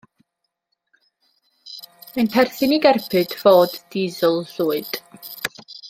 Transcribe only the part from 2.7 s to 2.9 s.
i